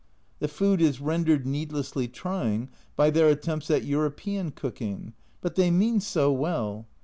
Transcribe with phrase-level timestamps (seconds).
[0.39, 5.99] The food is rendered needlessly trying by their attempts at European cooking but they mean
[5.99, 6.87] so well